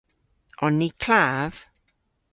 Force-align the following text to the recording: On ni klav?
On 0.67 0.79
ni 0.79 0.89
klav? 1.03 1.61